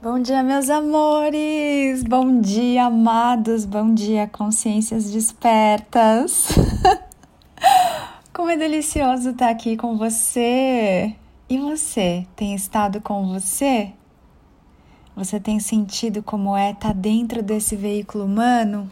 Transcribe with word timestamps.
Bom 0.00 0.20
dia, 0.20 0.44
meus 0.44 0.70
amores! 0.70 2.04
Bom 2.04 2.40
dia, 2.40 2.84
amados! 2.84 3.64
Bom 3.64 3.92
dia, 3.92 4.28
consciências 4.28 5.10
despertas! 5.10 6.50
Como 8.32 8.48
é 8.48 8.56
delicioso 8.56 9.30
estar 9.30 9.50
aqui 9.50 9.76
com 9.76 9.98
você! 9.98 11.16
E 11.50 11.58
você, 11.58 12.24
tem 12.36 12.54
estado 12.54 13.00
com 13.00 13.26
você? 13.26 13.92
Você 15.16 15.40
tem 15.40 15.58
sentido 15.58 16.22
como 16.22 16.56
é 16.56 16.70
estar 16.70 16.94
dentro 16.94 17.42
desse 17.42 17.74
veículo 17.74 18.24
humano? 18.24 18.88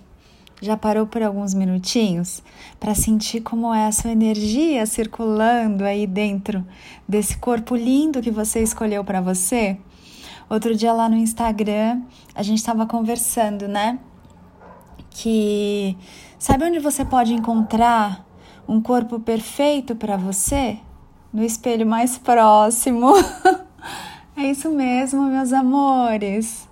Já 0.61 0.77
parou 0.77 1.07
por 1.07 1.23
alguns 1.23 1.54
minutinhos 1.54 2.43
para 2.80 2.96
sentir 2.96 3.43
como 3.43 3.73
é 3.73 3.86
a 3.86 3.93
sua 3.93 4.11
energia 4.11 4.84
circulando 4.86 5.84
aí 5.84 6.04
dentro 6.04 6.66
desse 7.09 7.38
corpo 7.38 7.77
lindo 7.77 8.20
que 8.20 8.32
você 8.32 8.61
escolheu 8.61 9.04
para 9.04 9.20
você? 9.20 9.79
Outro 10.48 10.76
dia 10.76 10.92
lá 10.92 11.08
no 11.08 11.16
Instagram, 11.16 12.02
a 12.32 12.40
gente 12.40 12.59
estava 12.59 12.87
conversando, 12.87 13.66
né? 13.66 13.98
Que 15.10 15.96
sabe 16.38 16.64
onde 16.64 16.78
você 16.78 17.04
pode 17.04 17.34
encontrar 17.34 18.24
um 18.68 18.80
corpo 18.80 19.18
perfeito 19.18 19.96
para 19.96 20.16
você? 20.16 20.78
No 21.32 21.42
espelho 21.42 21.84
mais 21.84 22.16
próximo. 22.16 23.12
é 24.37 24.42
isso 24.48 24.70
mesmo, 24.70 25.23
meus 25.23 25.52
amores. 25.52 26.68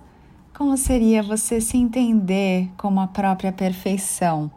Como 0.57 0.77
seria 0.77 1.21
você 1.21 1.59
se 1.59 1.75
entender 1.75 2.71
como 2.77 3.01
a 3.01 3.07
própria 3.07 3.51
perfeição? 3.51 4.49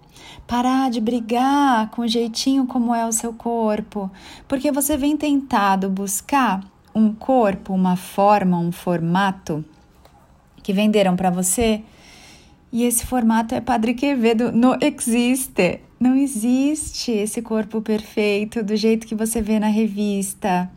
Parar 0.47 0.91
de 0.91 1.01
brigar 1.01 1.91
com 1.91 2.03
o 2.03 2.09
jeitinho 2.09 2.69
como 2.69 2.95
é 2.95 3.05
o 3.05 3.11
seu 3.11 3.33
corpo, 3.33 4.09
porque 4.47 4.71
você 4.71 4.97
vem 4.97 5.17
tentado 5.17 5.89
buscar 5.91 6.61
um 6.99 7.15
corpo, 7.15 7.73
uma 7.73 7.97
forma, 7.97 8.59
um 8.59 8.73
formato 8.73 9.65
que 10.63 10.73
venderam 10.73 11.17
para 11.17 11.31
você 11.31 11.83
e 12.71 12.85
esse 12.85 13.07
formato 13.07 13.55
é 13.55 13.61
Padre 13.61 13.95
Quevedo, 13.95 14.53
não 14.53 14.77
existe. 14.81 15.81
Não 15.99 16.15
existe 16.15 17.11
esse 17.11 17.43
corpo 17.43 17.81
perfeito 17.81 18.63
do 18.63 18.77
jeito 18.77 19.07
que 19.07 19.15
você 19.15 19.41
vê 19.41 19.59
na 19.59 19.69
revista. 19.69 20.71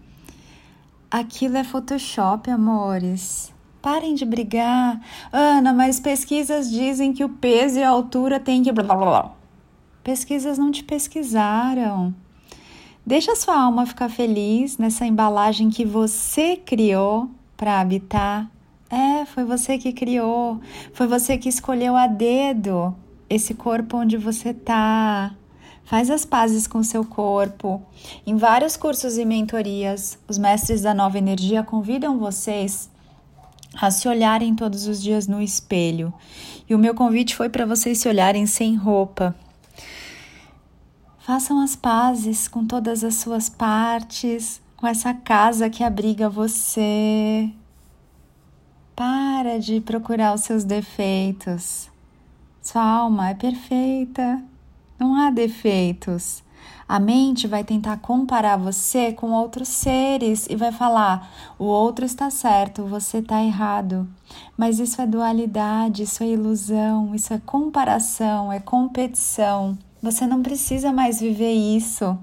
Aquilo 1.09 1.57
é 1.57 1.63
Photoshop, 1.63 2.49
amores. 2.49 3.53
Parem 3.81 4.15
de 4.15 4.25
brigar. 4.25 5.01
Ana, 5.31 5.73
mas 5.73 5.99
pesquisas 5.99 6.71
dizem 6.71 7.11
que 7.13 7.23
o 7.23 7.29
peso 7.29 7.79
e 7.79 7.83
a 7.83 7.89
altura 7.89 8.39
tem 8.39 8.63
que. 8.63 8.71
Pesquisas 10.01 10.57
não 10.57 10.71
te 10.71 10.83
pesquisaram. 10.83 12.15
Deixa 13.05 13.35
sua 13.35 13.59
alma 13.59 13.85
ficar 13.85 14.09
feliz 14.09 14.77
nessa 14.77 15.05
embalagem 15.05 15.69
que 15.69 15.83
você 15.83 16.55
criou 16.55 17.29
para 17.57 17.79
habitar. 17.79 18.49
É, 18.89 19.25
foi 19.25 19.43
você 19.43 19.77
que 19.77 19.91
criou, 19.91 20.59
foi 20.93 21.07
você 21.07 21.37
que 21.37 21.49
escolheu 21.49 21.95
a 21.95 22.05
dedo 22.07 22.95
esse 23.29 23.53
corpo 23.53 23.97
onde 23.97 24.17
você 24.17 24.53
tá. 24.53 25.33
Faz 25.83 26.11
as 26.11 26.25
pazes 26.25 26.67
com 26.67 26.83
seu 26.83 27.03
corpo. 27.03 27.81
Em 28.25 28.37
vários 28.37 28.77
cursos 28.77 29.17
e 29.17 29.25
mentorias, 29.25 30.19
os 30.27 30.37
mestres 30.37 30.81
da 30.81 30.93
nova 30.93 31.17
energia 31.17 31.63
convidam 31.63 32.19
vocês 32.19 32.89
a 33.79 33.89
se 33.89 34.07
olharem 34.07 34.53
todos 34.53 34.85
os 34.87 35.01
dias 35.01 35.27
no 35.27 35.41
espelho. 35.41 36.13
E 36.69 36.75
o 36.75 36.79
meu 36.79 36.93
convite 36.93 37.35
foi 37.35 37.49
para 37.49 37.65
vocês 37.65 37.97
se 37.97 38.07
olharem 38.07 38.45
sem 38.45 38.75
roupa, 38.75 39.35
Façam 41.23 41.61
as 41.61 41.75
pazes 41.75 42.47
com 42.47 42.65
todas 42.65 43.03
as 43.03 43.13
suas 43.13 43.47
partes, 43.47 44.59
com 44.75 44.87
essa 44.87 45.13
casa 45.13 45.69
que 45.69 45.83
abriga 45.83 46.27
você. 46.27 47.51
Para 48.95 49.59
de 49.59 49.79
procurar 49.81 50.33
os 50.33 50.41
seus 50.41 50.63
defeitos. 50.63 51.91
Sua 52.59 52.83
alma 52.83 53.29
é 53.29 53.33
perfeita, 53.35 54.41
não 54.99 55.13
há 55.13 55.29
defeitos. 55.29 56.43
A 56.87 56.99
mente 56.99 57.47
vai 57.47 57.63
tentar 57.63 57.97
comparar 57.97 58.57
você 58.57 59.13
com 59.13 59.29
outros 59.31 59.67
seres 59.67 60.47
e 60.49 60.55
vai 60.55 60.71
falar: 60.71 61.31
o 61.59 61.65
outro 61.65 62.03
está 62.03 62.31
certo, 62.31 62.85
você 62.85 63.19
está 63.19 63.43
errado. 63.43 64.09
Mas 64.57 64.79
isso 64.79 64.99
é 64.99 65.05
dualidade, 65.05 66.01
isso 66.01 66.23
é 66.23 66.29
ilusão, 66.29 67.13
isso 67.13 67.31
é 67.31 67.37
comparação, 67.37 68.51
é 68.51 68.59
competição. 68.59 69.77
Você 70.01 70.25
não 70.25 70.41
precisa 70.41 70.91
mais 70.91 71.19
viver 71.19 71.51
isso. 71.51 72.17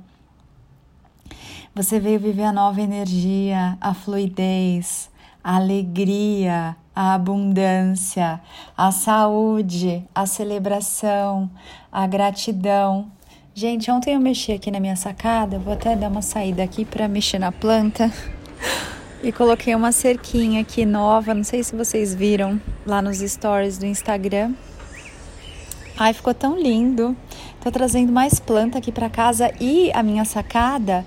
Você 1.75 2.01
veio 2.01 2.19
viver 2.19 2.43
a 2.43 2.53
nova 2.53 2.81
energia, 2.81 3.79
a 3.81 3.95
fluidez, 3.95 5.09
a 5.45 5.57
alegria, 5.57 6.77
a 6.93 7.15
abundância, 7.15 8.41
a 8.77 8.91
saúde, 8.91 10.05
a 10.13 10.27
celebração, 10.27 11.49
a 11.93 12.05
gratidão. 12.09 13.13
Gente, 13.55 13.89
ontem 13.93 14.15
eu 14.15 14.21
mexi 14.21 14.51
aqui 14.51 14.73
na 14.73 14.81
minha 14.81 14.97
sacada, 14.97 15.59
vou 15.59 15.73
até 15.73 15.95
dar 15.95 16.09
uma 16.09 16.23
saída 16.23 16.65
aqui 16.65 16.85
para 16.85 17.07
mexer 17.07 17.39
na 17.39 17.53
planta. 17.53 18.11
E 19.21 19.33
coloquei 19.33 19.75
uma 19.75 19.91
cerquinha 19.91 20.61
aqui 20.61 20.87
nova, 20.87 21.35
não 21.35 21.43
sei 21.43 21.65
se 21.65 21.75
vocês 21.75 22.15
viram 22.15 22.61
lá 22.87 23.03
nos 23.03 23.19
stories 23.19 23.77
do 23.77 23.85
Instagram. 23.85 24.55
Ai, 26.01 26.13
ficou 26.13 26.33
tão 26.33 26.57
lindo. 26.57 27.17
Tô 27.61 27.73
trazendo 27.73 28.13
mais 28.13 28.39
planta 28.39 28.79
aqui 28.79 28.93
para 28.93 29.11
casa 29.11 29.53
e 29.61 29.91
a 29.93 30.01
minha 30.01 30.25
sacada 30.25 31.05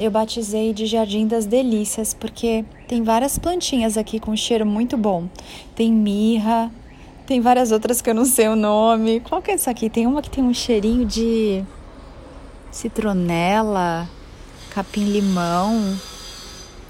eu 0.00 0.10
batizei 0.10 0.72
de 0.72 0.86
Jardim 0.86 1.26
das 1.26 1.44
Delícias, 1.44 2.14
porque 2.14 2.64
tem 2.88 3.02
várias 3.02 3.38
plantinhas 3.38 3.98
aqui 3.98 4.18
com 4.18 4.34
cheiro 4.34 4.64
muito 4.64 4.96
bom. 4.96 5.28
Tem 5.74 5.92
mirra, 5.92 6.70
tem 7.26 7.42
várias 7.42 7.72
outras 7.72 8.00
que 8.00 8.08
eu 8.08 8.14
não 8.14 8.24
sei 8.24 8.48
o 8.48 8.56
nome. 8.56 9.20
Qual 9.20 9.42
que 9.42 9.50
é 9.50 9.54
essa 9.54 9.70
aqui? 9.70 9.90
Tem 9.90 10.06
uma 10.06 10.22
que 10.22 10.30
tem 10.30 10.42
um 10.42 10.54
cheirinho 10.54 11.04
de 11.04 11.62
citronela, 12.70 14.08
capim-limão, 14.70 15.94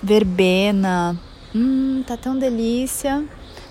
verbena. 0.01 1.21
Hum, 1.53 2.05
tá 2.07 2.17
tão 2.17 2.39
delícia. 2.39 3.25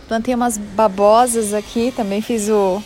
Plantei 0.09 0.35
umas 0.35 0.57
babosas 0.57 1.53
aqui, 1.53 1.93
também 1.95 2.21
fiz 2.21 2.49
o 2.49 2.83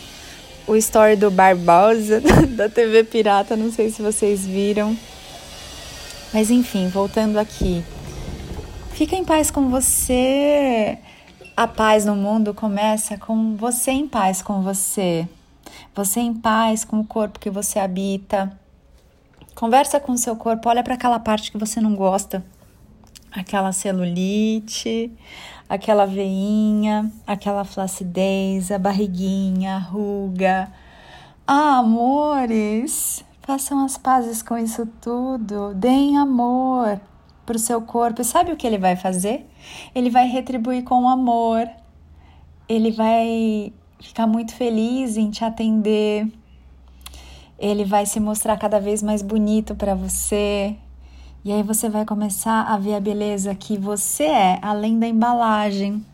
o 0.66 0.74
story 0.76 1.16
do 1.16 1.30
Barbosa 1.30 2.20
da 2.56 2.68
TV 2.68 3.04
Pirata, 3.04 3.56
não 3.56 3.70
sei 3.70 3.90
se 3.90 4.02
vocês 4.02 4.44
viram. 4.44 4.96
Mas 6.32 6.50
enfim, 6.50 6.88
voltando 6.88 7.38
aqui. 7.38 7.84
Fica 8.92 9.14
em 9.14 9.24
paz 9.24 9.50
com 9.50 9.68
você. 9.68 10.98
A 11.56 11.66
paz 11.66 12.04
no 12.04 12.16
mundo 12.16 12.52
começa 12.52 13.16
com 13.16 13.56
você 13.56 13.90
em 13.90 14.08
paz 14.08 14.42
com 14.42 14.62
você. 14.62 15.28
Você 15.94 16.20
em 16.20 16.34
paz 16.34 16.84
com 16.84 17.00
o 17.00 17.04
corpo 17.04 17.38
que 17.38 17.50
você 17.50 17.78
habita. 17.78 18.52
Conversa 19.54 19.98
com 19.98 20.12
o 20.12 20.18
seu 20.18 20.36
corpo, 20.36 20.68
olha 20.68 20.82
para 20.82 20.94
aquela 20.94 21.18
parte 21.18 21.50
que 21.50 21.56
você 21.56 21.80
não 21.80 21.94
gosta. 21.94 22.44
Aquela 23.36 23.70
celulite, 23.70 25.12
aquela 25.68 26.06
veinha, 26.06 27.12
aquela 27.26 27.64
flacidez, 27.64 28.70
a 28.70 28.78
barriguinha, 28.78 29.76
a 29.76 29.78
ruga. 29.78 30.72
Ah, 31.46 31.78
amores, 31.78 33.22
façam 33.42 33.84
as 33.84 33.98
pazes 33.98 34.42
com 34.42 34.56
isso 34.56 34.86
tudo. 35.02 35.74
Deem 35.74 36.16
amor 36.16 36.98
para 37.44 37.56
o 37.56 37.60
seu 37.60 37.82
corpo. 37.82 38.22
E 38.22 38.24
sabe 38.24 38.52
o 38.52 38.56
que 38.56 38.66
ele 38.66 38.78
vai 38.78 38.96
fazer? 38.96 39.46
Ele 39.94 40.08
vai 40.08 40.26
retribuir 40.26 40.82
com 40.82 41.08
amor. 41.08 41.68
Ele 42.66 42.90
vai 42.90 43.72
ficar 44.00 44.26
muito 44.26 44.54
feliz 44.54 45.16
em 45.16 45.30
te 45.30 45.44
atender. 45.44 46.26
Ele 47.58 47.84
vai 47.84 48.06
se 48.06 48.18
mostrar 48.18 48.56
cada 48.56 48.80
vez 48.80 49.02
mais 49.02 49.22
bonito 49.22 49.74
para 49.74 49.94
você. 49.94 50.76
E 51.46 51.52
aí 51.52 51.62
você 51.62 51.88
vai 51.88 52.04
começar 52.04 52.62
a 52.62 52.76
ver 52.76 52.96
a 52.96 53.00
beleza 53.00 53.54
que 53.54 53.78
você 53.78 54.24
é, 54.24 54.58
além 54.60 54.98
da 54.98 55.06
embalagem. 55.06 56.04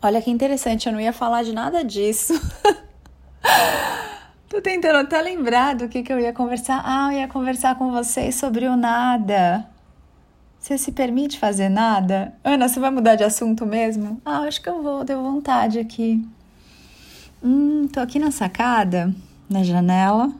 Olha 0.00 0.22
que 0.22 0.30
interessante, 0.30 0.86
eu 0.86 0.92
não 0.92 1.00
ia 1.00 1.12
falar 1.12 1.42
de 1.42 1.52
nada 1.52 1.82
disso. 1.82 2.32
Tô 4.48 4.62
tentando 4.62 4.98
até 4.98 5.20
lembrar 5.20 5.74
do 5.74 5.88
que, 5.88 6.00
que 6.00 6.12
eu 6.12 6.20
ia 6.20 6.32
conversar. 6.32 6.80
Ah, 6.84 7.12
eu 7.12 7.18
ia 7.18 7.26
conversar 7.26 7.74
com 7.74 7.90
vocês 7.90 8.36
sobre 8.36 8.68
o 8.68 8.76
nada. 8.76 9.68
Você 10.60 10.78
se 10.78 10.92
permite 10.92 11.40
fazer 11.40 11.68
nada? 11.68 12.32
Ana, 12.44 12.68
você 12.68 12.78
vai 12.78 12.92
mudar 12.92 13.16
de 13.16 13.24
assunto 13.24 13.66
mesmo? 13.66 14.22
Ah, 14.24 14.42
acho 14.42 14.62
que 14.62 14.68
eu 14.68 14.80
vou, 14.80 15.02
deu 15.02 15.20
vontade 15.20 15.80
aqui. 15.80 16.24
Hum, 17.42 17.88
tô 17.92 17.98
aqui 17.98 18.20
na 18.20 18.30
sacada, 18.30 19.12
na 19.50 19.64
janela 19.64 20.32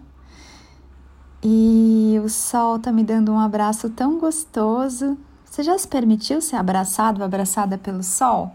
e 1.49 2.19
o 2.19 2.29
sol 2.29 2.77
tá 2.77 2.91
me 2.91 3.05
dando 3.05 3.31
um 3.31 3.39
abraço 3.39 3.89
tão 3.89 4.19
gostoso. 4.19 5.17
Você 5.45 5.63
já 5.63 5.79
se 5.79 5.87
permitiu 5.87 6.41
ser 6.41 6.57
abraçado, 6.57 7.23
abraçada 7.23 7.79
pelo 7.79 8.03
sol? 8.03 8.51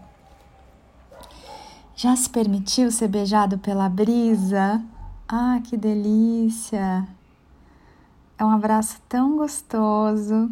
Já 1.96 2.14
se 2.14 2.28
permitiu 2.28 2.90
ser 2.90 3.08
beijado 3.08 3.56
pela 3.56 3.88
brisa? 3.88 4.82
Ah, 5.26 5.58
que 5.64 5.74
delícia! 5.74 7.08
É 8.36 8.44
um 8.44 8.50
abraço 8.50 9.00
tão 9.08 9.38
gostoso 9.38 10.50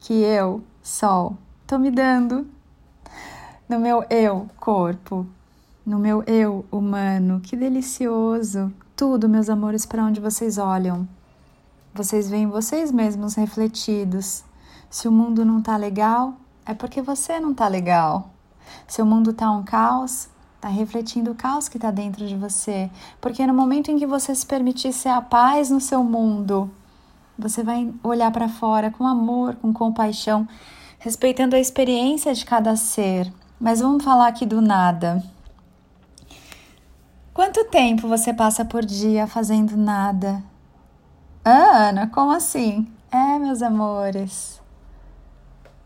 que 0.00 0.14
eu, 0.14 0.62
sol, 0.82 1.36
tô 1.66 1.78
me 1.78 1.90
dando. 1.90 2.46
no 3.68 3.78
meu 3.78 4.06
eu 4.08 4.48
corpo, 4.56 5.26
no 5.84 5.98
meu 5.98 6.24
eu 6.26 6.64
humano. 6.72 7.40
Que 7.40 7.54
delicioso! 7.54 8.72
Tudo, 8.98 9.28
meus 9.28 9.48
amores, 9.48 9.86
para 9.86 10.04
onde 10.04 10.18
vocês 10.18 10.58
olham. 10.58 11.08
Vocês 11.94 12.28
veem 12.28 12.48
vocês 12.48 12.90
mesmos 12.90 13.36
refletidos. 13.36 14.42
Se 14.90 15.06
o 15.06 15.12
mundo 15.12 15.44
não 15.44 15.62
tá 15.62 15.76
legal, 15.76 16.34
é 16.66 16.74
porque 16.74 17.00
você 17.00 17.38
não 17.38 17.54
tá 17.54 17.68
legal. 17.68 18.30
Se 18.88 19.00
o 19.00 19.06
mundo 19.06 19.32
tá 19.32 19.48
um 19.52 19.62
caos, 19.62 20.28
tá 20.60 20.66
refletindo 20.66 21.30
o 21.30 21.34
caos 21.36 21.68
que 21.68 21.78
tá 21.78 21.92
dentro 21.92 22.26
de 22.26 22.34
você. 22.34 22.90
Porque 23.20 23.46
no 23.46 23.54
momento 23.54 23.88
em 23.88 24.00
que 24.00 24.04
você 24.04 24.34
se 24.34 24.44
permitir 24.44 24.92
ser 24.92 25.10
a 25.10 25.22
paz 25.22 25.70
no 25.70 25.80
seu 25.80 26.02
mundo, 26.02 26.68
você 27.38 27.62
vai 27.62 27.94
olhar 28.02 28.32
para 28.32 28.48
fora 28.48 28.90
com 28.90 29.06
amor, 29.06 29.54
com 29.62 29.72
compaixão, 29.72 30.44
respeitando 30.98 31.54
a 31.54 31.60
experiência 31.60 32.34
de 32.34 32.44
cada 32.44 32.74
ser. 32.74 33.32
Mas 33.60 33.78
vamos 33.78 34.02
falar 34.02 34.26
aqui 34.26 34.44
do 34.44 34.60
nada. 34.60 35.22
Quanto 37.38 37.64
tempo 37.66 38.08
você 38.08 38.34
passa 38.34 38.64
por 38.64 38.84
dia 38.84 39.24
fazendo 39.28 39.76
nada? 39.76 40.42
Ah, 41.44 41.86
Ana, 41.88 42.08
como 42.08 42.32
assim? 42.32 42.84
É, 43.12 43.38
meus 43.38 43.62
amores. 43.62 44.60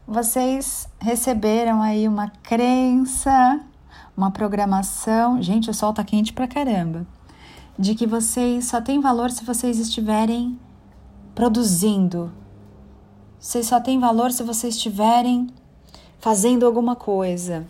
Vocês 0.09 0.89
receberam 0.99 1.83
aí 1.83 2.09
uma 2.09 2.31
crença, 2.43 3.61
uma 4.17 4.31
programação. 4.31 5.43
Gente, 5.43 5.69
o 5.69 5.75
sol 5.75 5.93
tá 5.93 6.03
quente 6.03 6.33
pra 6.33 6.49
caramba. 6.49 7.07
De 7.79 7.95
que 7.95 8.07
vocês 8.07 8.65
só 8.65 8.81
têm 8.81 8.99
valor 8.99 9.31
se 9.31 9.45
vocês 9.45 9.79
estiverem 9.79 10.59
produzindo. 11.35 12.33
Vocês 13.39 13.67
só 13.67 13.79
têm 13.79 14.01
valor 14.01 14.33
se 14.33 14.43
vocês 14.43 14.75
estiverem 14.77 15.49
fazendo 16.19 16.65
alguma 16.65 16.97
coisa. 16.97 17.67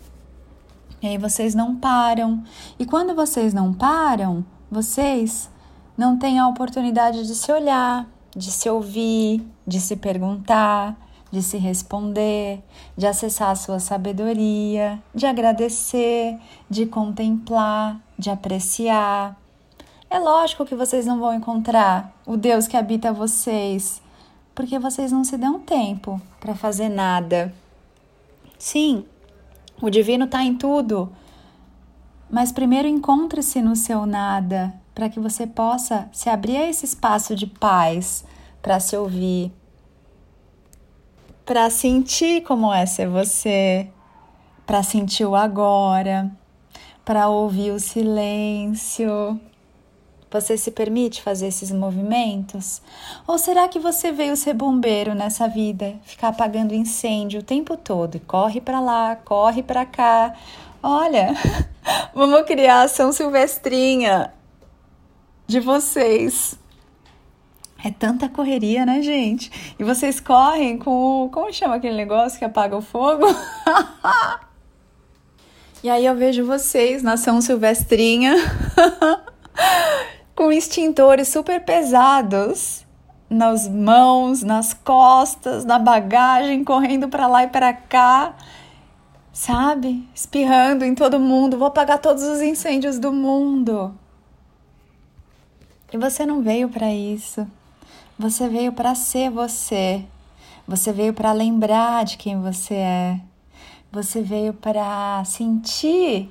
E 1.02 1.08
aí 1.08 1.18
vocês 1.18 1.54
não 1.54 1.74
param. 1.74 2.44
E 2.78 2.86
quando 2.86 3.14
vocês 3.14 3.52
não 3.52 3.74
param, 3.74 4.44
vocês 4.70 5.50
não 5.98 6.16
têm 6.16 6.38
a 6.38 6.48
oportunidade 6.48 7.26
de 7.26 7.34
se 7.34 7.50
olhar, 7.50 8.06
de 8.36 8.50
se 8.50 8.70
ouvir, 8.70 9.44
de 9.66 9.80
se 9.80 9.96
perguntar, 9.96 10.96
de 11.30 11.42
se 11.42 11.56
responder, 11.56 12.62
de 12.96 13.06
acessar 13.06 13.50
a 13.50 13.56
sua 13.56 13.80
sabedoria, 13.80 15.02
de 15.14 15.26
agradecer, 15.26 16.38
de 16.70 16.86
contemplar, 16.86 18.00
de 18.18 18.30
apreciar. 18.30 19.36
É 20.08 20.18
lógico 20.18 20.64
que 20.64 20.74
vocês 20.74 21.06
não 21.06 21.18
vão 21.18 21.34
encontrar 21.34 22.14
o 22.26 22.36
Deus 22.36 22.68
que 22.68 22.76
habita 22.76 23.12
vocês, 23.12 24.00
porque 24.54 24.78
vocês 24.78 25.10
não 25.10 25.24
se 25.24 25.36
dão 25.36 25.58
tempo 25.58 26.20
para 26.38 26.54
fazer 26.54 26.90
nada. 26.90 27.52
Sim, 28.58 29.04
o 29.80 29.90
divino 29.90 30.24
está 30.24 30.42
em 30.42 30.54
tudo. 30.56 31.12
Mas 32.30 32.52
primeiro 32.52 32.88
encontre-se 32.88 33.60
no 33.60 33.76
seu 33.76 34.06
nada, 34.06 34.74
para 34.94 35.08
que 35.08 35.20
você 35.20 35.46
possa 35.46 36.08
se 36.12 36.28
abrir 36.28 36.56
a 36.56 36.68
esse 36.68 36.84
espaço 36.84 37.34
de 37.34 37.46
paz, 37.46 38.24
para 38.60 38.80
se 38.80 38.96
ouvir, 38.96 39.52
para 41.44 41.68
sentir 41.70 42.42
como 42.42 42.72
é 42.72 42.86
ser 42.86 43.08
você, 43.08 43.90
para 44.66 44.82
sentir 44.82 45.24
o 45.24 45.34
agora, 45.34 46.30
para 47.04 47.28
ouvir 47.28 47.72
o 47.72 47.80
silêncio. 47.80 49.40
Você 50.32 50.56
se 50.56 50.70
permite 50.70 51.20
fazer 51.20 51.48
esses 51.48 51.70
movimentos? 51.70 52.80
Ou 53.26 53.36
será 53.36 53.68
que 53.68 53.78
você 53.78 54.10
veio 54.10 54.34
ser 54.34 54.54
bombeiro 54.54 55.14
nessa 55.14 55.46
vida, 55.46 55.94
ficar 56.04 56.28
apagando 56.28 56.74
incêndio 56.74 57.40
o 57.40 57.44
tempo 57.44 57.76
todo? 57.76 58.18
Corre 58.20 58.58
para 58.58 58.80
lá, 58.80 59.14
corre 59.14 59.62
para 59.62 59.84
cá. 59.84 60.34
Olha, 60.82 61.34
vamos 62.14 62.46
criar 62.46 62.80
a 62.82 62.88
São 62.88 63.12
Silvestrinha 63.12 64.32
de 65.46 65.60
vocês. 65.60 66.58
É 67.84 67.90
tanta 67.90 68.26
correria, 68.26 68.86
né, 68.86 69.02
gente? 69.02 69.74
E 69.78 69.84
vocês 69.84 70.18
correm 70.18 70.78
com 70.78 71.24
o. 71.24 71.28
Como 71.28 71.52
chama 71.52 71.74
aquele 71.74 71.96
negócio 71.96 72.38
que 72.38 72.44
apaga 72.44 72.74
o 72.74 72.80
fogo? 72.80 73.26
e 75.84 75.90
aí 75.90 76.06
eu 76.06 76.16
vejo 76.16 76.46
vocês 76.46 77.02
na 77.02 77.18
São 77.18 77.42
Silvestrinha. 77.42 78.34
com 80.42 80.50
extintores 80.50 81.28
super 81.28 81.64
pesados 81.64 82.84
nas 83.30 83.68
mãos, 83.68 84.42
nas 84.42 84.74
costas, 84.74 85.64
na 85.64 85.78
bagagem, 85.78 86.64
correndo 86.64 87.08
para 87.08 87.28
lá 87.28 87.44
e 87.44 87.46
para 87.46 87.72
cá, 87.72 88.34
sabe? 89.32 90.04
Espirrando 90.12 90.84
em 90.84 90.96
todo 90.96 91.20
mundo, 91.20 91.56
vou 91.56 91.68
apagar 91.68 92.00
todos 92.00 92.24
os 92.24 92.42
incêndios 92.42 92.98
do 92.98 93.12
mundo. 93.12 93.94
E 95.92 95.96
você 95.96 96.26
não 96.26 96.42
veio 96.42 96.68
para 96.68 96.92
isso. 96.92 97.46
Você 98.18 98.48
veio 98.48 98.72
para 98.72 98.96
ser 98.96 99.30
você. 99.30 100.04
Você 100.66 100.92
veio 100.92 101.14
para 101.14 101.30
lembrar 101.30 102.04
de 102.04 102.16
quem 102.16 102.40
você 102.40 102.74
é. 102.74 103.20
Você 103.92 104.20
veio 104.22 104.52
para 104.52 105.22
sentir 105.24 106.28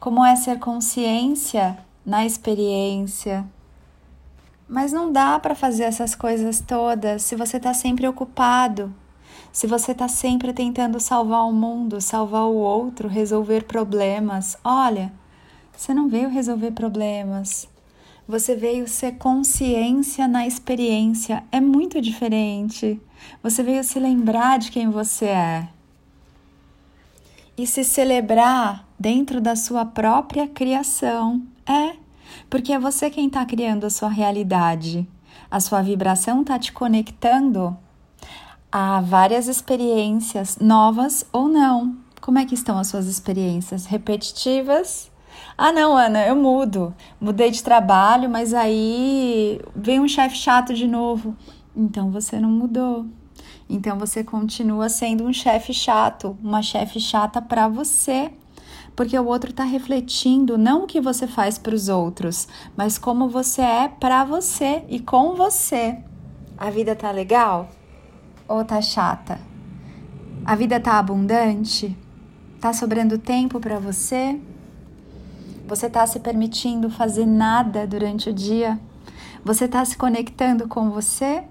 como 0.00 0.24
é 0.24 0.34
ser 0.34 0.58
consciência 0.58 1.83
na 2.04 2.26
experiência. 2.26 3.44
Mas 4.68 4.92
não 4.92 5.12
dá 5.12 5.38
para 5.38 5.54
fazer 5.54 5.84
essas 5.84 6.14
coisas 6.14 6.60
todas 6.60 7.22
se 7.22 7.36
você 7.36 7.58
está 7.58 7.72
sempre 7.74 8.08
ocupado, 8.08 8.94
se 9.52 9.66
você 9.66 9.92
está 9.92 10.08
sempre 10.08 10.52
tentando 10.52 10.98
salvar 10.98 11.46
o 11.46 11.52
mundo, 11.52 12.00
salvar 12.00 12.44
o 12.44 12.54
outro, 12.54 13.08
resolver 13.08 13.64
problemas. 13.64 14.56
Olha, 14.64 15.12
você 15.76 15.94
não 15.94 16.08
veio 16.08 16.28
resolver 16.28 16.72
problemas. 16.72 17.68
Você 18.26 18.56
veio 18.56 18.88
ser 18.88 19.12
consciência 19.12 20.26
na 20.26 20.46
experiência. 20.46 21.44
É 21.52 21.60
muito 21.60 22.00
diferente. 22.00 23.00
Você 23.42 23.62
veio 23.62 23.84
se 23.84 23.98
lembrar 23.98 24.58
de 24.58 24.70
quem 24.70 24.88
você 24.88 25.26
é. 25.26 25.68
E 27.56 27.66
se 27.66 27.84
celebrar 27.84 28.88
dentro 28.98 29.40
da 29.40 29.54
sua 29.54 29.84
própria 29.84 30.48
criação. 30.48 31.42
É, 31.66 31.96
porque 32.50 32.72
é 32.72 32.78
você 32.78 33.10
quem 33.10 33.26
está 33.26 33.44
criando 33.44 33.84
a 33.84 33.90
sua 33.90 34.08
realidade. 34.08 35.06
A 35.50 35.60
sua 35.60 35.82
vibração 35.82 36.42
está 36.42 36.58
te 36.58 36.72
conectando 36.72 37.76
a 38.70 39.00
várias 39.00 39.46
experiências, 39.46 40.58
novas 40.60 41.24
ou 41.32 41.48
não. 41.48 41.96
Como 42.20 42.38
é 42.38 42.44
que 42.44 42.54
estão 42.54 42.78
as 42.78 42.88
suas 42.88 43.06
experiências? 43.06 43.86
Repetitivas? 43.86 45.10
Ah, 45.56 45.72
não, 45.72 45.96
Ana, 45.96 46.26
eu 46.26 46.34
mudo. 46.34 46.94
Mudei 47.20 47.50
de 47.50 47.62
trabalho, 47.62 48.28
mas 48.28 48.52
aí 48.52 49.60
vem 49.74 50.00
um 50.00 50.08
chefe 50.08 50.36
chato 50.36 50.74
de 50.74 50.86
novo. 50.86 51.36
Então 51.76 52.10
você 52.10 52.40
não 52.40 52.50
mudou. 52.50 53.06
Então 53.68 53.98
você 53.98 54.22
continua 54.22 54.88
sendo 54.88 55.24
um 55.24 55.32
chefe 55.32 55.72
chato, 55.72 56.36
uma 56.42 56.62
chefe 56.62 57.00
chata 57.00 57.40
para 57.40 57.68
você 57.68 58.32
porque 58.96 59.18
o 59.18 59.26
outro 59.26 59.50
está 59.50 59.64
refletindo 59.64 60.56
não 60.56 60.84
o 60.84 60.86
que 60.86 61.00
você 61.00 61.26
faz 61.26 61.58
para 61.58 61.74
os 61.74 61.88
outros, 61.88 62.46
mas 62.76 62.96
como 62.98 63.28
você 63.28 63.62
é 63.62 63.88
para 63.88 64.24
você 64.24 64.84
e 64.88 65.00
com 65.00 65.34
você. 65.34 65.98
A 66.56 66.70
vida 66.70 66.94
tá 66.94 67.10
legal 67.10 67.68
ou 68.46 68.64
tá 68.64 68.80
chata? 68.80 69.40
A 70.44 70.54
vida 70.54 70.78
tá 70.78 70.98
abundante? 70.98 71.96
Tá 72.60 72.72
sobrando 72.72 73.18
tempo 73.18 73.58
para 73.58 73.78
você? 73.78 74.40
Você 75.66 75.88
tá 75.88 76.06
se 76.06 76.20
permitindo 76.20 76.90
fazer 76.90 77.26
nada 77.26 77.86
durante 77.86 78.30
o 78.30 78.32
dia? 78.32 78.78
Você 79.44 79.66
tá 79.66 79.84
se 79.84 79.96
conectando 79.96 80.68
com 80.68 80.90
você? 80.90 81.42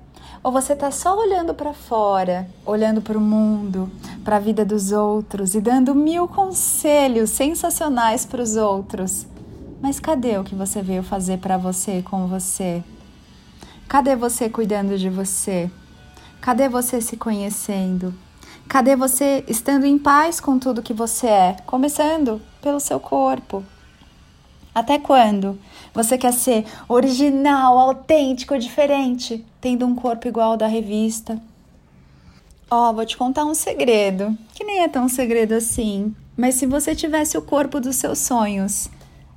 Ou 0.44 0.52
você 0.52 0.74
está 0.74 0.92
só 0.92 1.18
olhando 1.18 1.54
para 1.54 1.74
fora, 1.74 2.48
olhando 2.66 3.02
para 3.02 3.18
o 3.18 3.22
mundo, 3.22 3.90
para 4.24 4.38
a 4.38 4.40
vida 4.40 4.64
dos 4.64 4.92
outros 4.92 5.54
e 5.54 5.62
dando 5.62 5.94
mil 5.94 6.28
conselhos 6.28 7.32
sensacionais 7.32 8.26
para 8.26 8.42
os 8.42 8.56
outros? 8.56 9.28
Mas 9.82 10.00
cadê 10.00 10.38
o 10.38 10.44
que 10.44 10.56
você 10.56 10.82
veio 10.82 11.04
fazer 11.04 11.40
para 11.40 11.58
você 11.58 12.02
com 12.02 12.28
você? 12.28 12.84
Cadê 13.88 14.16
você 14.16 14.50
cuidando 14.50 14.98
de 14.98 15.10
você? 15.10 15.70
Cadê 16.40 16.70
você 16.70 17.02
se 17.02 17.18
conhecendo? 17.18 18.14
Cadê 18.68 18.96
você 18.96 19.44
estando 19.48 19.86
em 19.86 19.98
paz 19.98 20.40
com 20.40 20.58
tudo 20.58 20.82
que 20.82 20.94
você 20.94 21.28
é? 21.28 21.58
Começando 21.66 22.42
pelo 22.62 22.80
seu 22.80 23.00
corpo. 23.00 23.64
Até 24.74 24.98
quando 24.98 25.60
você 25.94 26.18
quer 26.18 26.34
ser 26.34 26.66
original, 26.90 27.78
autêntico, 27.78 28.58
diferente, 28.58 29.46
tendo 29.62 29.86
um 29.86 29.94
corpo 29.94 30.28
igual 30.28 30.52
ao 30.52 30.58
da 30.58 30.66
revista? 30.66 31.40
Ó, 32.76 32.90
oh, 32.90 32.94
vou 32.94 33.06
te 33.06 33.16
contar 33.16 33.46
um 33.46 33.54
segredo, 33.54 34.36
que 34.56 34.64
nem 34.64 34.80
é 34.80 34.88
tão 34.88 35.08
segredo 35.08 35.54
assim, 35.54 36.12
mas 36.36 36.56
se 36.56 36.66
você 36.66 36.96
tivesse 36.96 37.38
o 37.38 37.42
corpo 37.44 37.80
dos 37.80 37.98
seus 37.98 38.18
sonhos, 38.18 38.90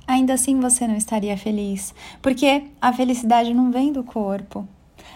ainda 0.07 0.33
assim 0.33 0.59
você 0.59 0.87
não 0.87 0.95
estaria 0.95 1.37
feliz, 1.37 1.93
porque 2.19 2.63
a 2.81 2.91
felicidade 2.91 3.53
não 3.53 3.69
vem 3.69 3.93
do 3.93 4.03
corpo. 4.03 4.67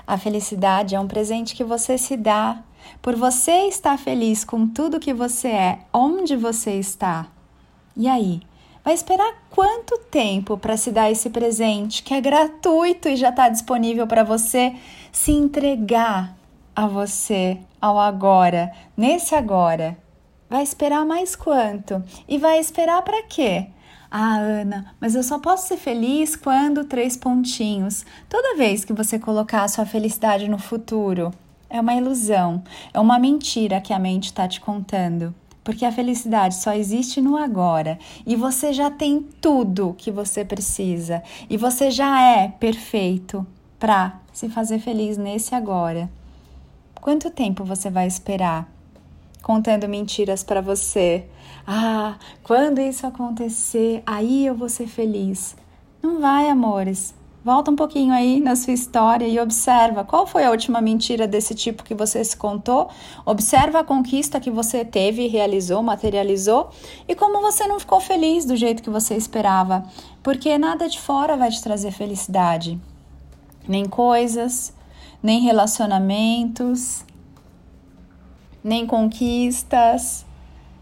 A 0.06 0.20
felicidade 0.20 0.94
é 0.94 1.00
um 1.00 1.08
presente 1.08 1.56
que 1.56 1.64
você 1.64 1.98
se 1.98 2.16
dá 2.16 2.62
por 3.02 3.16
você 3.16 3.68
estar 3.68 3.98
feliz 3.98 4.44
com 4.44 4.68
tudo 4.68 5.00
que 5.00 5.16
você 5.16 5.48
é, 5.48 5.80
onde 5.92 6.36
você 6.36 6.74
está. 6.74 7.26
E 7.98 8.08
aí? 8.08 8.42
Vai 8.86 8.94
esperar 8.94 9.34
quanto 9.50 9.98
tempo 10.12 10.60
para 10.60 10.78
se 10.78 10.92
dar 10.92 11.10
esse 11.10 11.32
presente 11.32 12.04
que 12.04 12.14
é 12.14 12.22
gratuito 12.22 13.10
e 13.10 13.16
já 13.16 13.30
está 13.30 13.50
disponível 13.50 14.06
para 14.06 14.24
você 14.24 14.76
se 15.12 15.32
entregar 15.32 16.38
a 16.76 16.86
você, 16.86 17.58
ao 17.82 18.00
agora, 18.00 18.72
nesse 18.96 19.34
agora? 19.34 19.98
Vai 20.48 20.62
esperar 20.62 21.06
mais 21.06 21.36
quanto? 21.36 22.04
E 22.28 22.38
vai 22.38 22.60
esperar 22.60 23.02
para 23.02 23.24
quê? 23.24 23.68
Ah, 24.10 24.36
Ana, 24.36 24.94
mas 25.00 25.16
eu 25.16 25.24
só 25.24 25.40
posso 25.40 25.68
ser 25.68 25.78
feliz 25.78 26.36
quando 26.36 26.84
três 26.84 27.18
pontinhos. 27.18 28.06
Toda 28.30 28.58
vez 28.58 28.86
que 28.86 28.94
você 28.94 29.18
colocar 29.18 29.64
a 29.64 29.68
sua 29.68 29.86
felicidade 29.86 30.48
no 30.50 30.58
futuro, 30.60 31.32
é 31.70 31.80
uma 31.80 31.96
ilusão, 31.96 32.62
é 32.94 33.00
uma 33.00 33.18
mentira 33.18 33.80
que 33.80 33.94
a 33.94 34.00
mente 34.00 34.26
está 34.26 34.48
te 34.48 34.60
contando. 34.60 35.34
Porque 35.64 35.86
a 35.86 35.92
felicidade 35.92 36.56
só 36.56 36.74
existe 36.74 37.22
no 37.22 37.38
agora 37.38 37.98
e 38.26 38.36
você 38.36 38.74
já 38.74 38.92
tem 38.92 39.22
tudo 39.40 39.96
que 39.98 40.12
você 40.12 40.44
precisa 40.44 41.24
e 41.50 41.56
você 41.56 41.90
já 41.90 42.22
é 42.22 42.50
perfeito 42.50 43.46
para 43.80 44.20
se 44.34 44.50
fazer 44.50 44.80
feliz 44.80 45.18
nesse 45.18 45.56
agora. 45.56 46.10
Quanto 47.02 47.32
tempo 47.32 47.64
você 47.64 47.90
vai 47.90 48.06
esperar 48.06 48.72
contando 49.42 49.90
mentiras 49.90 50.44
para 50.44 50.62
você? 50.62 51.26
Ah, 51.66 52.16
quando 52.44 52.80
isso 52.80 53.08
acontecer, 53.08 54.04
aí 54.06 54.46
eu 54.46 54.54
vou 54.54 54.70
ser 54.70 54.86
feliz. 54.86 55.56
Não 56.00 56.22
vai, 56.22 56.48
amores. 56.48 57.16
Volta 57.44 57.72
um 57.72 57.76
pouquinho 57.76 58.14
aí 58.14 58.40
na 58.40 58.56
sua 58.56 58.74
história 58.74 59.26
e 59.26 59.40
observa 59.40 60.04
qual 60.04 60.28
foi 60.28 60.44
a 60.44 60.52
última 60.52 60.80
mentira 60.80 61.28
desse 61.28 61.56
tipo 61.56 61.84
que 61.84 61.96
você 61.96 62.24
se 62.24 62.38
contou. 62.38 62.88
Observa 63.26 63.80
a 63.80 63.84
conquista 63.84 64.40
que 64.40 64.52
você 64.52 64.86
teve, 64.86 65.26
realizou, 65.26 65.82
materializou 65.82 66.70
e 67.08 67.16
como 67.16 67.42
você 67.42 67.66
não 67.66 67.80
ficou 67.80 68.00
feliz 68.00 68.46
do 68.46 68.56
jeito 68.56 68.84
que 68.84 68.92
você 68.92 69.16
esperava, 69.16 69.84
porque 70.22 70.56
nada 70.56 70.88
de 70.88 71.00
fora 71.00 71.36
vai 71.36 71.50
te 71.50 71.64
trazer 71.64 71.90
felicidade, 71.90 72.80
nem 73.68 73.86
coisas, 73.86 74.72
nem 75.22 75.42
relacionamentos, 75.42 77.06
nem 78.64 78.86
conquistas, 78.86 80.26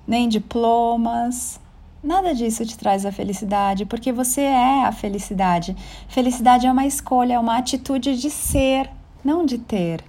nem 0.07 0.27
diplomas 0.27 1.59
Nada 2.01 2.33
disso 2.33 2.65
te 2.65 2.77
traz 2.77 3.05
a 3.05 3.11
felicidade, 3.11 3.85
porque 3.85 4.13
você 4.13 4.41
é 4.41 4.85
a 4.85 4.91
felicidade. 4.91 5.75
Felicidade 6.07 6.65
é 6.65 6.71
uma 6.71 6.85
escolha, 6.85 7.33
é 7.33 7.39
uma 7.39 7.57
atitude 7.57 8.15
de 8.15 8.29
ser, 8.29 8.89
não 9.21 9.45
de 9.45 9.57
ter. 9.57 10.01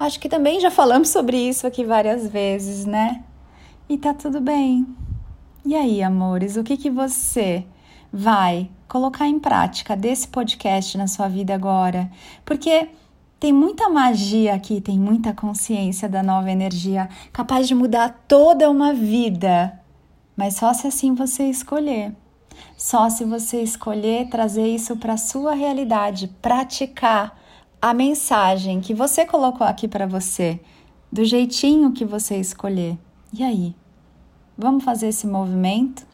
Acho 0.00 0.18
que 0.18 0.28
também 0.28 0.58
já 0.58 0.68
falamos 0.68 1.10
sobre 1.10 1.36
isso 1.36 1.64
aqui 1.64 1.84
várias 1.84 2.26
vezes, 2.26 2.84
né? 2.84 3.22
E 3.88 3.96
tá 3.96 4.12
tudo 4.12 4.40
bem. 4.40 4.84
E 5.64 5.76
aí, 5.76 6.02
amores, 6.02 6.56
o 6.56 6.64
que 6.64 6.76
que 6.76 6.90
você 6.90 7.64
vai 8.12 8.68
colocar 8.88 9.28
em 9.28 9.38
prática 9.38 9.96
desse 9.96 10.26
podcast 10.26 10.98
na 10.98 11.06
sua 11.06 11.28
vida 11.28 11.54
agora? 11.54 12.10
Porque 12.44 12.88
tem 13.42 13.52
muita 13.52 13.88
magia 13.88 14.54
aqui, 14.54 14.80
tem 14.80 14.98
muita 14.98 15.34
consciência 15.34 16.08
da 16.08 16.22
nova 16.22 16.50
energia 16.50 17.08
capaz 17.32 17.66
de 17.66 17.74
mudar 17.74 18.24
toda 18.28 18.70
uma 18.70 18.94
vida 18.94 19.82
mas 20.36 20.56
só 20.56 20.72
se 20.72 20.86
assim 20.86 21.14
você 21.14 21.44
escolher. 21.44 22.14
Só 22.76 23.08
se 23.08 23.24
você 23.24 23.62
escolher 23.62 24.28
trazer 24.28 24.66
isso 24.66 24.96
para 24.96 25.14
a 25.14 25.18
sua 25.18 25.54
realidade, 25.54 26.28
praticar 26.40 27.38
a 27.80 27.92
mensagem 27.94 28.80
que 28.80 28.94
você 28.94 29.24
colocou 29.26 29.66
aqui 29.66 29.88
para 29.88 30.06
você, 30.06 30.60
do 31.10 31.24
jeitinho 31.24 31.92
que 31.92 32.04
você 32.04 32.36
escolher. 32.36 32.98
E 33.32 33.42
aí? 33.42 33.74
Vamos 34.56 34.84
fazer 34.84 35.08
esse 35.08 35.26
movimento? 35.26 36.06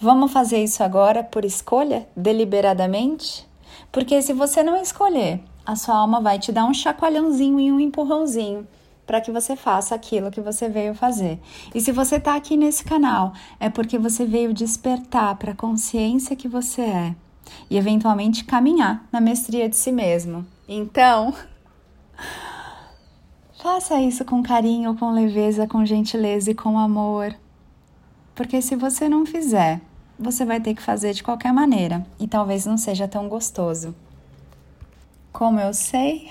Vamos 0.00 0.32
fazer 0.32 0.62
isso 0.62 0.82
agora 0.82 1.22
por 1.22 1.44
escolha, 1.44 2.08
deliberadamente? 2.16 3.46
Porque 3.90 4.20
se 4.22 4.32
você 4.32 4.62
não 4.62 4.80
escolher, 4.80 5.40
a 5.68 5.76
sua 5.76 5.96
alma 5.96 6.18
vai 6.18 6.38
te 6.38 6.50
dar 6.50 6.64
um 6.64 6.72
chacoalhãozinho 6.72 7.60
e 7.60 7.70
um 7.70 7.78
empurrãozinho 7.78 8.66
para 9.06 9.20
que 9.20 9.30
você 9.30 9.54
faça 9.54 9.94
aquilo 9.94 10.30
que 10.30 10.40
você 10.40 10.66
veio 10.66 10.94
fazer. 10.94 11.38
E 11.74 11.80
se 11.82 11.92
você 11.92 12.16
está 12.16 12.34
aqui 12.34 12.56
nesse 12.56 12.82
canal, 12.82 13.34
é 13.60 13.68
porque 13.68 13.98
você 13.98 14.24
veio 14.24 14.54
despertar 14.54 15.36
para 15.36 15.52
a 15.52 15.54
consciência 15.54 16.34
que 16.34 16.48
você 16.48 16.80
é 16.80 17.14
e 17.68 17.76
eventualmente 17.76 18.46
caminhar 18.46 19.06
na 19.12 19.20
mestria 19.20 19.68
de 19.68 19.76
si 19.76 19.92
mesmo. 19.92 20.46
Então, 20.66 21.34
faça 23.62 24.00
isso 24.00 24.24
com 24.24 24.42
carinho, 24.42 24.96
com 24.96 25.12
leveza, 25.12 25.66
com 25.66 25.84
gentileza 25.84 26.50
e 26.50 26.54
com 26.54 26.78
amor. 26.78 27.34
Porque 28.34 28.62
se 28.62 28.74
você 28.74 29.06
não 29.06 29.26
fizer, 29.26 29.82
você 30.18 30.46
vai 30.46 30.62
ter 30.62 30.72
que 30.72 30.80
fazer 30.80 31.12
de 31.12 31.22
qualquer 31.22 31.52
maneira 31.52 32.06
e 32.18 32.26
talvez 32.26 32.64
não 32.64 32.78
seja 32.78 33.06
tão 33.06 33.28
gostoso. 33.28 33.94
Como 35.38 35.60
eu 35.60 35.72
sei? 35.72 36.28